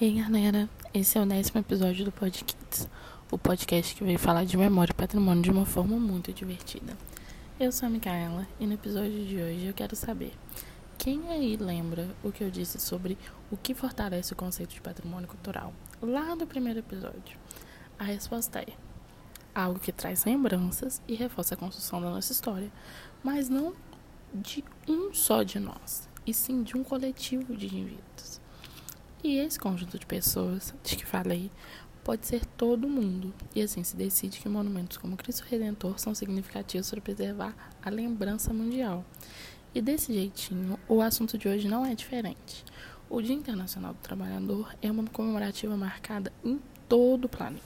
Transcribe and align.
E 0.00 0.06
aí, 0.06 0.20
galera, 0.20 0.68
esse 0.92 1.16
é 1.16 1.22
o 1.22 1.24
décimo 1.24 1.60
episódio 1.60 2.04
do 2.04 2.10
Podkids, 2.10 2.88
o 3.30 3.38
podcast 3.38 3.94
que 3.94 4.02
veio 4.02 4.18
falar 4.18 4.44
de 4.44 4.56
memória 4.56 4.90
e 4.90 4.94
patrimônio 4.94 5.40
de 5.40 5.52
uma 5.52 5.64
forma 5.64 5.96
muito 5.96 6.32
divertida. 6.32 6.96
Eu 7.60 7.70
sou 7.70 7.86
a 7.86 7.90
Micaela 7.90 8.44
e 8.58 8.66
no 8.66 8.74
episódio 8.74 9.24
de 9.24 9.36
hoje 9.36 9.66
eu 9.66 9.72
quero 9.72 9.94
saber 9.94 10.32
quem 10.98 11.30
aí 11.30 11.56
lembra 11.56 12.08
o 12.24 12.32
que 12.32 12.42
eu 12.42 12.50
disse 12.50 12.80
sobre 12.80 13.16
o 13.52 13.56
que 13.56 13.72
fortalece 13.72 14.32
o 14.32 14.36
conceito 14.36 14.74
de 14.74 14.80
patrimônio 14.80 15.28
cultural 15.28 15.72
lá 16.02 16.34
do 16.34 16.44
primeiro 16.44 16.80
episódio? 16.80 17.38
A 17.96 18.02
resposta 18.02 18.58
é 18.58 18.72
algo 19.54 19.78
que 19.78 19.92
traz 19.92 20.24
lembranças 20.24 21.00
e 21.06 21.14
reforça 21.14 21.54
a 21.54 21.56
construção 21.56 22.00
da 22.00 22.10
nossa 22.10 22.32
história, 22.32 22.70
mas 23.22 23.48
não 23.48 23.72
de 24.34 24.64
um 24.88 25.14
só 25.14 25.44
de 25.44 25.60
nós, 25.60 26.08
e 26.26 26.34
sim 26.34 26.64
de 26.64 26.76
um 26.76 26.82
coletivo 26.82 27.54
de 27.56 27.66
indivíduos. 27.66 28.13
E 29.24 29.38
esse 29.38 29.58
conjunto 29.58 29.98
de 29.98 30.04
pessoas 30.04 30.74
de 30.84 30.96
que 30.96 31.06
falei 31.06 31.50
pode 32.04 32.26
ser 32.26 32.44
todo 32.44 32.86
mundo. 32.86 33.32
E 33.54 33.62
assim 33.62 33.82
se 33.82 33.96
decide 33.96 34.38
que 34.38 34.50
monumentos 34.50 34.98
como 34.98 35.16
Cristo 35.16 35.46
Redentor 35.48 35.98
são 35.98 36.14
significativos 36.14 36.90
para 36.90 37.00
preservar 37.00 37.56
a 37.82 37.88
lembrança 37.88 38.52
mundial. 38.52 39.02
E 39.74 39.80
desse 39.80 40.12
jeitinho, 40.12 40.78
o 40.86 41.00
assunto 41.00 41.38
de 41.38 41.48
hoje 41.48 41.66
não 41.66 41.86
é 41.86 41.94
diferente. 41.94 42.66
O 43.08 43.22
Dia 43.22 43.34
Internacional 43.34 43.94
do 43.94 44.00
Trabalhador 44.00 44.76
é 44.82 44.90
uma 44.90 45.04
comemorativa 45.04 45.74
marcada 45.74 46.30
em 46.44 46.60
todo 46.86 47.24
o 47.24 47.28
planeta. 47.28 47.64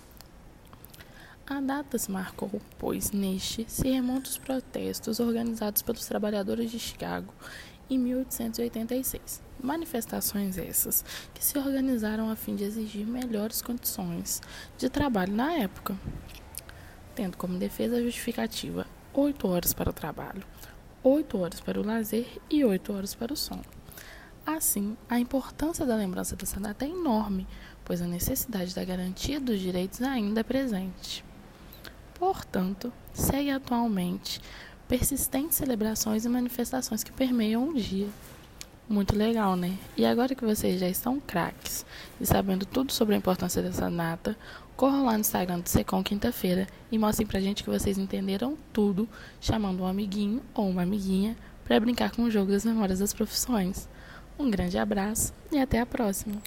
A 1.44 1.60
data 1.60 1.98
se 1.98 2.08
marcou, 2.08 2.62
pois 2.78 3.10
neste 3.10 3.64
se 3.68 3.88
remonta 3.88 4.30
os 4.30 4.38
protestos 4.38 5.18
organizados 5.18 5.82
pelos 5.82 6.06
trabalhadores 6.06 6.70
de 6.70 6.78
Chicago 6.78 7.34
em 7.90 7.98
1886. 7.98 9.42
Manifestações 9.62 10.56
essas 10.56 11.04
que 11.34 11.44
se 11.44 11.58
organizaram 11.58 12.30
a 12.30 12.36
fim 12.36 12.54
de 12.54 12.64
exigir 12.64 13.06
melhores 13.06 13.60
condições 13.60 14.40
de 14.76 14.88
trabalho 14.88 15.32
na 15.32 15.52
época, 15.54 15.96
tendo 17.14 17.36
como 17.36 17.58
defesa 17.58 18.02
justificativa 18.02 18.86
oito 19.12 19.48
horas 19.48 19.72
para 19.72 19.90
o 19.90 19.92
trabalho, 19.92 20.44
oito 21.02 21.38
horas 21.38 21.60
para 21.60 21.80
o 21.80 21.84
lazer 21.84 22.26
e 22.48 22.64
oito 22.64 22.92
horas 22.92 23.14
para 23.14 23.32
o 23.32 23.36
sono. 23.36 23.64
Assim, 24.46 24.96
a 25.08 25.18
importância 25.18 25.84
da 25.84 25.94
lembrança 25.94 26.34
dessa 26.36 26.58
data 26.58 26.84
é 26.84 26.88
enorme, 26.88 27.46
pois 27.84 28.00
a 28.00 28.06
necessidade 28.06 28.74
da 28.74 28.84
garantia 28.84 29.40
dos 29.40 29.60
direitos 29.60 30.00
ainda 30.00 30.40
é 30.40 30.44
presente. 30.44 31.24
Portanto, 32.14 32.92
segue 33.12 33.50
atualmente 33.50 34.40
persistentes 34.88 35.56
celebrações 35.56 36.24
e 36.24 36.28
manifestações 36.28 37.04
que 37.04 37.12
permeiam 37.12 37.68
o 37.68 37.74
dia. 37.74 38.08
Muito 38.88 39.14
legal, 39.14 39.54
né? 39.54 39.76
E 39.96 40.06
agora 40.06 40.34
que 40.34 40.44
vocês 40.44 40.80
já 40.80 40.88
estão 40.88 41.20
craques 41.20 41.84
e 42.18 42.24
sabendo 42.24 42.64
tudo 42.64 42.90
sobre 42.90 43.14
a 43.14 43.18
importância 43.18 43.60
dessa 43.60 43.90
data, 43.90 44.34
corram 44.74 45.04
lá 45.04 45.12
no 45.12 45.20
Instagram 45.20 45.60
do 45.60 45.68
Secom 45.68 46.02
quinta-feira 46.02 46.66
e 46.90 46.96
mostrem 46.96 47.26
pra 47.26 47.38
gente 47.38 47.62
que 47.62 47.68
vocês 47.68 47.98
entenderam 47.98 48.56
tudo, 48.72 49.06
chamando 49.40 49.82
um 49.82 49.86
amiguinho 49.86 50.40
ou 50.54 50.70
uma 50.70 50.82
amiguinha 50.82 51.36
para 51.64 51.78
brincar 51.78 52.10
com 52.10 52.22
o 52.22 52.30
jogo 52.30 52.50
das 52.50 52.64
memórias 52.64 53.00
das 53.00 53.12
profissões. 53.12 53.86
Um 54.38 54.50
grande 54.50 54.78
abraço 54.78 55.34
e 55.52 55.58
até 55.58 55.80
a 55.80 55.86
próxima! 55.86 56.40